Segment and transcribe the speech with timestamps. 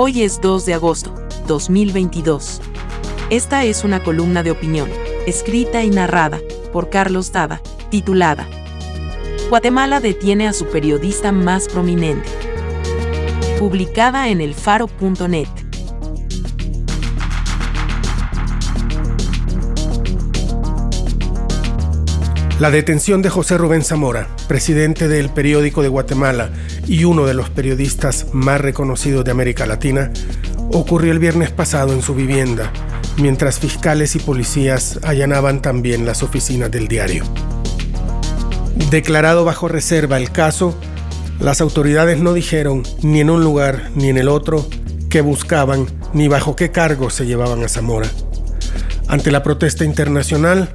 [0.00, 1.12] Hoy es 2 de agosto,
[1.48, 2.60] 2022.
[3.30, 4.88] Esta es una columna de opinión,
[5.26, 6.38] escrita y narrada
[6.72, 8.46] por Carlos Dada, titulada
[9.48, 12.28] Guatemala detiene a su periodista más prominente.
[13.58, 15.48] Publicada en elfaro.net.
[22.60, 26.52] La detención de José Rubén Zamora, presidente del periódico de Guatemala
[26.88, 30.10] y uno de los periodistas más reconocidos de América Latina,
[30.72, 32.72] ocurrió el viernes pasado en su vivienda,
[33.18, 37.24] mientras fiscales y policías allanaban también las oficinas del diario.
[38.90, 40.74] Declarado bajo reserva el caso,
[41.40, 44.66] las autoridades no dijeron ni en un lugar ni en el otro
[45.10, 48.08] qué buscaban ni bajo qué cargo se llevaban a Zamora.
[49.08, 50.74] Ante la protesta internacional,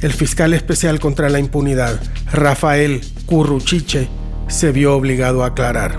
[0.00, 2.00] el fiscal especial contra la impunidad,
[2.32, 4.08] Rafael Curruchiche,
[4.52, 5.98] se vio obligado a aclarar.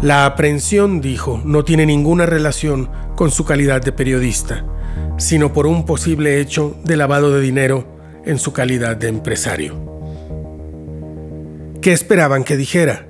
[0.00, 4.64] La aprehensión, dijo, no tiene ninguna relación con su calidad de periodista,
[5.18, 7.86] sino por un posible hecho de lavado de dinero
[8.24, 9.76] en su calidad de empresario.
[11.82, 13.06] ¿Qué esperaban que dijera?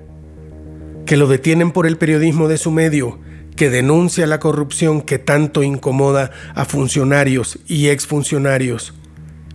[1.06, 3.20] Que lo detienen por el periodismo de su medio,
[3.54, 8.92] que denuncia la corrupción que tanto incomoda a funcionarios y exfuncionarios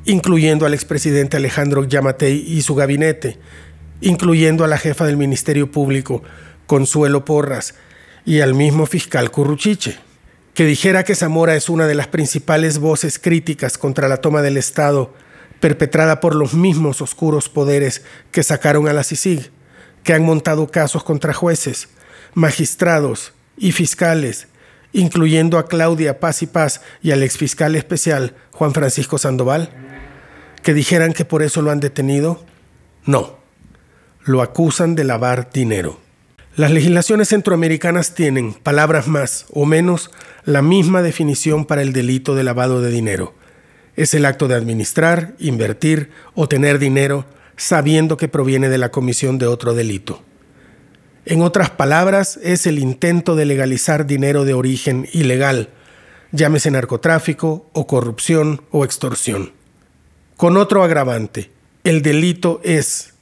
[0.07, 3.37] incluyendo al expresidente Alejandro Yamatei y su gabinete,
[4.01, 6.23] incluyendo a la jefa del Ministerio Público,
[6.65, 7.75] Consuelo Porras,
[8.25, 9.97] y al mismo fiscal Curruchiche,
[10.53, 14.57] que dijera que Zamora es una de las principales voces críticas contra la toma del
[14.57, 15.13] Estado
[15.59, 19.51] perpetrada por los mismos oscuros poderes que sacaron a la CICIG,
[20.03, 21.89] que han montado casos contra jueces,
[22.33, 24.47] magistrados y fiscales,
[24.93, 29.71] incluyendo a Claudia Paz y Paz y al exfiscal especial Juan Francisco Sandoval
[30.67, 32.43] que dijeran que por eso lo han detenido?
[33.05, 33.36] No,
[34.27, 35.99] lo acusan de lavar dinero.
[36.55, 40.11] Las legislaciones centroamericanas tienen, palabras más o menos,
[40.45, 43.33] la misma definición para el delito de lavado de dinero.
[43.95, 49.39] Es el acto de administrar, invertir o tener dinero sabiendo que proviene de la comisión
[49.39, 50.21] de otro delito.
[51.25, 55.69] En otras palabras, es el intento de legalizar dinero de origen ilegal,
[56.31, 59.57] llámese narcotráfico o corrupción o extorsión
[60.37, 61.49] con otro agravante.
[61.83, 63.15] El delito es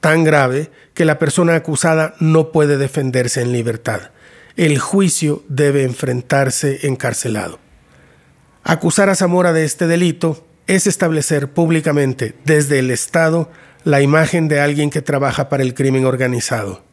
[0.00, 4.10] tan grave que la persona acusada no puede defenderse en libertad.
[4.56, 7.58] El juicio debe enfrentarse encarcelado.
[8.62, 13.50] Acusar a Zamora de este delito es establecer públicamente desde el Estado
[13.84, 16.84] la imagen de alguien que trabaja para el crimen organizado,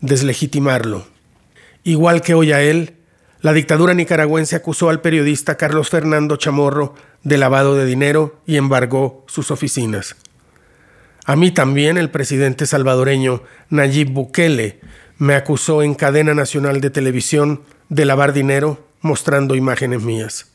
[0.00, 1.06] deslegitimarlo.
[1.82, 2.96] Igual que hoy a él,
[3.40, 9.24] la dictadura nicaragüense acusó al periodista Carlos Fernando Chamorro de lavado de dinero y embargó
[9.28, 10.16] sus oficinas.
[11.24, 14.80] A mí también el presidente salvadoreño Nayib Bukele
[15.16, 20.52] me acusó en cadena nacional de televisión de lavar dinero mostrando imágenes mías.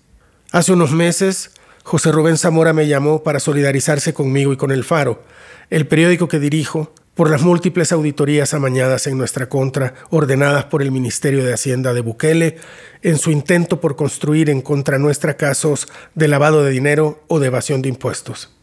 [0.52, 1.52] Hace unos meses,
[1.84, 5.24] José Rubén Zamora me llamó para solidarizarse conmigo y con El Faro,
[5.72, 10.91] el periódico que dirijo por las múltiples auditorías amañadas en nuestra contra, ordenadas por el
[10.91, 12.58] Ministerio de Hacienda de Bukele,
[13.02, 17.47] en su intento por construir en contra nuestra casos de lavado de dinero o de
[17.47, 18.59] evasión de impuestos.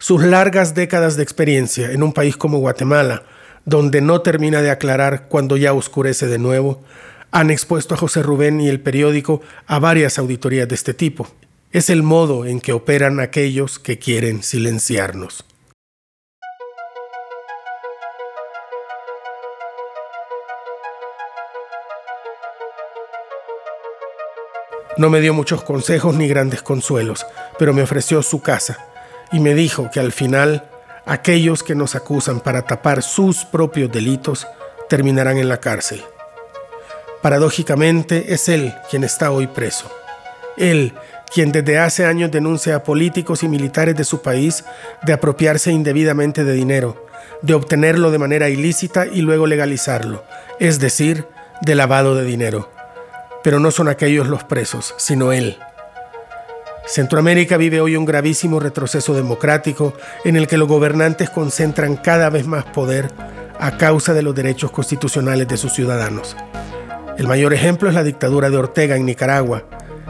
[0.00, 3.24] Sus largas décadas de experiencia en un país como Guatemala,
[3.64, 6.84] donde no termina de aclarar cuando ya oscurece de nuevo,
[7.32, 11.26] han expuesto a José Rubén y el periódico a varias auditorías de este tipo.
[11.72, 15.44] Es el modo en que operan aquellos que quieren silenciarnos.
[24.96, 27.26] No me dio muchos consejos ni grandes consuelos,
[27.58, 28.88] pero me ofreció su casa
[29.32, 30.68] y me dijo que al final
[31.06, 34.46] aquellos que nos acusan para tapar sus propios delitos
[34.88, 36.02] terminarán en la cárcel.
[37.22, 39.90] Paradójicamente es él quien está hoy preso.
[40.56, 40.92] Él,
[41.32, 44.64] quien desde hace años denuncia a políticos y militares de su país
[45.02, 47.06] de apropiarse indebidamente de dinero,
[47.42, 50.24] de obtenerlo de manera ilícita y luego legalizarlo,
[50.58, 51.26] es decir,
[51.62, 52.68] de lavado de dinero
[53.42, 55.58] pero no son aquellos los presos, sino él.
[56.88, 59.92] Centroamérica vive hoy un gravísimo retroceso democrático
[60.24, 63.10] en el que los gobernantes concentran cada vez más poder
[63.60, 66.34] a causa de los derechos constitucionales de sus ciudadanos.
[67.18, 69.64] El mayor ejemplo es la dictadura de Ortega en Nicaragua,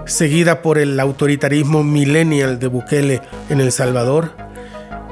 [0.07, 4.31] seguida por el autoritarismo millennial de Bukele en El Salvador,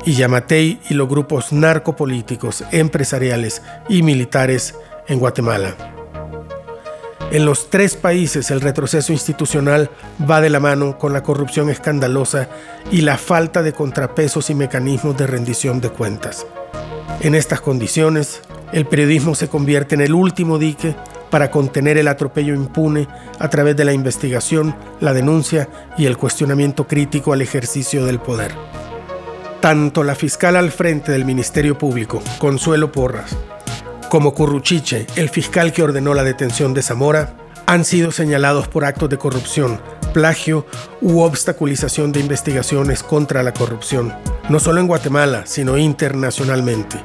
[0.04, 4.76] y Yamatei y los grupos narcopolíticos, empresariales y militares
[5.08, 5.95] en Guatemala.
[7.32, 9.90] En los tres países el retroceso institucional
[10.30, 12.48] va de la mano con la corrupción escandalosa
[12.92, 16.46] y la falta de contrapesos y mecanismos de rendición de cuentas.
[17.20, 18.42] En estas condiciones,
[18.72, 20.94] el periodismo se convierte en el último dique
[21.28, 23.08] para contener el atropello impune
[23.40, 25.68] a través de la investigación, la denuncia
[25.98, 28.52] y el cuestionamiento crítico al ejercicio del poder.
[29.60, 33.36] Tanto la fiscal al frente del Ministerio Público, Consuelo Porras,
[34.16, 37.36] como Curruchiche, el fiscal que ordenó la detención de Zamora,
[37.66, 39.78] han sido señalados por actos de corrupción,
[40.14, 40.64] plagio
[41.02, 44.14] u obstaculización de investigaciones contra la corrupción,
[44.48, 46.96] no solo en Guatemala, sino internacionalmente.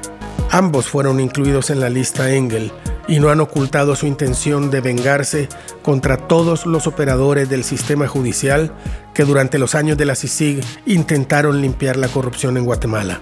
[0.52, 2.72] Ambos fueron incluidos en la lista Engel
[3.10, 5.50] y no han ocultado su intención de vengarse
[5.82, 8.72] contra todos los operadores del sistema judicial
[9.14, 13.20] que durante los años de la CICIG intentaron limpiar la corrupción en Guatemala.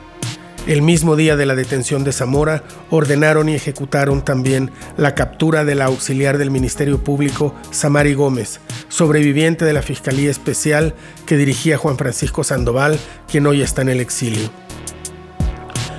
[0.67, 5.73] El mismo día de la detención de Zamora, ordenaron y ejecutaron también la captura de
[5.73, 10.93] la auxiliar del Ministerio Público, Samari Gómez, sobreviviente de la Fiscalía Especial
[11.25, 14.49] que dirigía Juan Francisco Sandoval, quien hoy está en el exilio.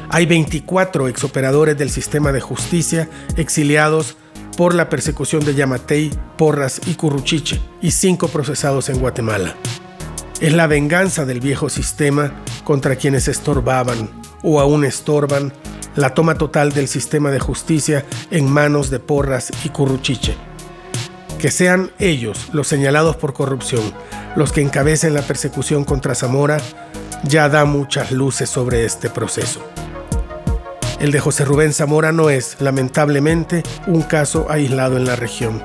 [0.09, 4.17] Hay 24 exoperadores del sistema de justicia exiliados
[4.56, 9.55] por la persecución de Yamatei, Porras y Curruchiche, y 5 procesados en Guatemala.
[10.41, 12.33] Es la venganza del viejo sistema
[12.65, 15.53] contra quienes estorbaban o aún estorban
[15.97, 20.37] la toma total del sistema de justicia en manos de Porras y Curruchiche.
[21.39, 23.83] Que sean ellos los señalados por corrupción
[24.37, 26.59] los que encabecen la persecución contra Zamora
[27.25, 29.61] ya da muchas luces sobre este proceso.
[31.01, 35.63] El de José Rubén Zamora no es, lamentablemente, un caso aislado en la región.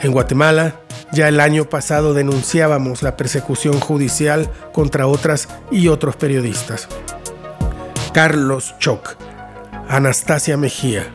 [0.00, 0.80] En Guatemala,
[1.12, 6.88] ya el año pasado denunciábamos la persecución judicial contra otras y otros periodistas.
[8.12, 9.16] Carlos Choc,
[9.88, 11.06] Anastasia Mejía,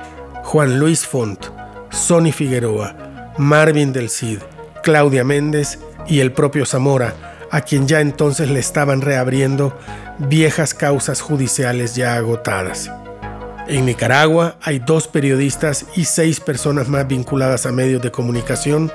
[0.44, 1.46] Juan Luis Font,
[1.92, 4.40] Sonny Figueroa, Marvin del Cid,
[4.82, 5.78] Claudia Méndez
[6.08, 7.14] y el propio Zamora,
[7.52, 9.78] a quien ya entonces le estaban reabriendo
[10.18, 12.90] viejas causas judiciales ya agotadas.
[13.68, 18.92] En Nicaragua hay dos periodistas y seis personas más vinculadas a medios de comunicación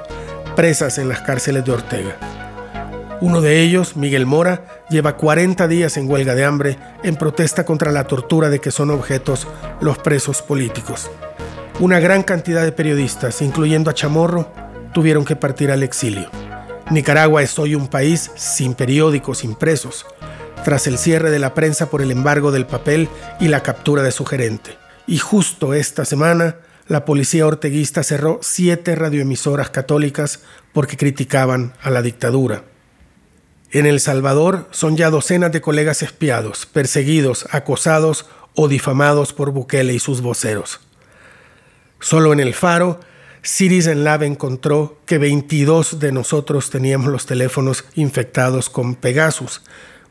[0.57, 2.42] presas en las cárceles de Ortega.
[3.23, 7.93] Uno de ellos, Miguel Mora, lleva 40 días en huelga de hambre en protesta contra
[7.93, 9.47] la tortura de que son objetos
[9.81, 11.09] los presos políticos.
[11.79, 14.53] Una gran cantidad de periodistas, incluyendo a Chamorro,
[14.93, 16.31] tuvieron que partir al exilio.
[16.91, 20.05] Nicaragua es hoy un país sin periódicos impresos,
[20.65, 23.09] tras el cierre de la prensa por el embargo del papel
[23.39, 24.77] y la captura de su gerente.
[25.07, 26.57] Y justo esta semana,
[26.89, 30.41] la policía orteguista cerró siete radioemisoras católicas
[30.73, 32.65] porque criticaban a la dictadura.
[33.75, 39.95] En El Salvador son ya docenas de colegas espiados, perseguidos, acosados o difamados por Bukele
[39.95, 40.81] y sus voceros.
[41.99, 43.01] Solo en El Faro,
[43.41, 49.63] Citizen Lab encontró que 22 de nosotros teníamos los teléfonos infectados con Pegasus,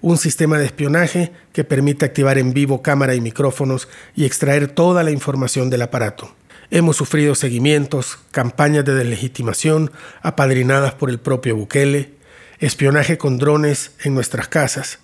[0.01, 5.03] un sistema de espionaje que permite activar en vivo cámara y micrófonos y extraer toda
[5.03, 6.33] la información del aparato.
[6.71, 9.91] Hemos sufrido seguimientos, campañas de deslegitimación
[10.23, 12.20] apadrinadas por el propio Bukele,
[12.61, 14.99] espionaje con drones en nuestras casas.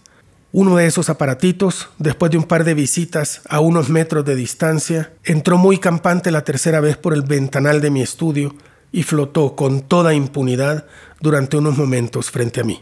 [0.53, 5.11] Uno de esos aparatitos, después de un par de visitas a unos metros de distancia,
[5.25, 8.55] entró muy campante la tercera vez por el ventanal de mi estudio
[8.91, 10.85] y flotó con toda impunidad
[11.19, 12.81] durante unos momentos frente a mí.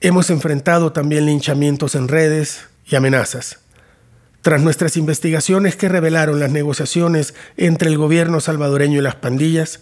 [0.00, 3.60] Hemos enfrentado también linchamientos en redes y amenazas.
[4.42, 9.80] Tras nuestras investigaciones que revelaron las negociaciones entre el gobierno salvadoreño y las pandillas,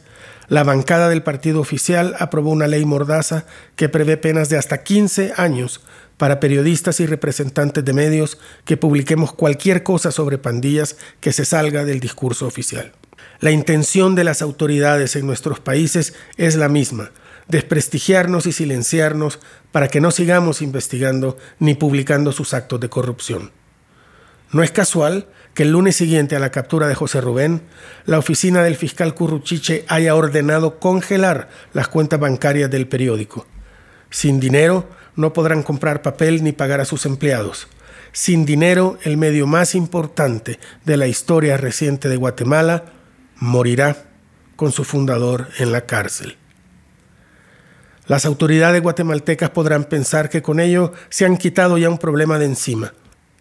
[0.49, 3.47] la bancada del partido oficial aprobó una ley mordaza
[3.77, 5.81] que prevé penas de hasta 15 años
[6.17, 11.85] para periodistas y representantes de medios que publiquemos cualquier cosa sobre pandillas que se salga
[11.85, 12.93] del discurso oficial.
[13.41, 17.11] La intención de las autoridades en nuestros países es la misma,
[17.49, 19.41] desprestigiarnos y silenciarnos
[19.73, 23.51] para que no sigamos investigando ni publicando sus actos de corrupción.
[24.53, 27.63] No es casual que el lunes siguiente a la captura de José Rubén,
[28.07, 33.47] la oficina del fiscal Curruchiche haya ordenado congelar las cuentas bancarias del periódico.
[34.11, 37.69] Sin dinero no podrán comprar papel ni pagar a sus empleados.
[38.13, 42.85] Sin dinero, el medio más importante de la historia reciente de Guatemala
[43.37, 43.97] morirá
[44.57, 46.37] con su fundador en la cárcel.
[48.07, 52.47] Las autoridades guatemaltecas podrán pensar que con ello se han quitado ya un problema de
[52.47, 52.93] encima.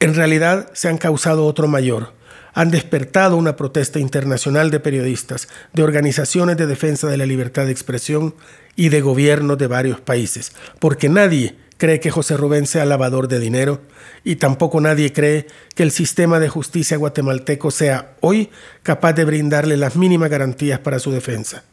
[0.04, 2.12] En realidad se han causado otro mayor,
[2.54, 7.72] han despertado una protesta internacional de periodistas, de organizaciones de defensa de la libertad de
[7.72, 8.36] expresión
[8.76, 13.40] y de gobiernos de varios países, porque nadie cree que José Rubén sea lavador de
[13.40, 13.80] dinero
[14.26, 18.50] y tampoco nadie cree que el sistema de justicia guatemalteco sea hoy
[18.84, 21.64] capaz de brindarle las mínimas garantías para su defensa.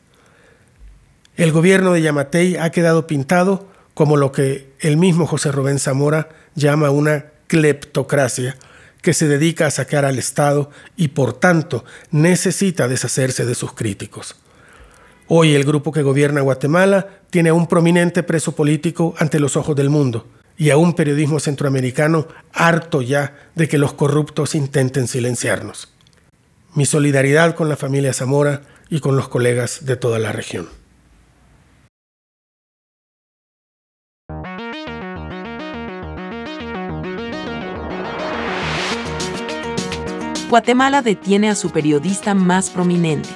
[1.34, 6.28] El gobierno de Yamatei ha quedado pintado como lo que el mismo José Rubén Zamora
[6.54, 8.56] llama una cleptocracia,
[9.02, 14.36] que se dedica a sacar al Estado y por tanto necesita deshacerse de sus críticos.
[15.26, 19.74] Hoy el grupo que gobierna Guatemala tiene a un prominente preso político ante los ojos
[19.74, 25.88] del mundo y a un periodismo centroamericano harto ya de que los corruptos intenten silenciarnos.
[26.74, 30.79] Mi solidaridad con la familia Zamora y con los colegas de toda la región.
[40.50, 43.28] Guatemala detiene a su periodista más prominente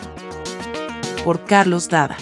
[1.24, 2.16] por Carlos Dada.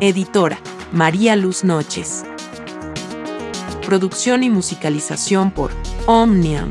[0.00, 0.58] Editora,
[0.90, 2.24] María Luz Noches.
[3.86, 5.70] Producción y musicalización por
[6.06, 6.70] Omnium.